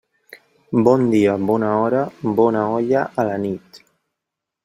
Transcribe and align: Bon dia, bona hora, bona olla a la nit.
Bon 0.87 1.03
dia, 1.09 1.35
bona 1.49 1.69
hora, 1.81 2.01
bona 2.41 2.65
olla 2.79 3.03
a 3.25 3.29
la 3.31 3.35
nit. 3.47 3.81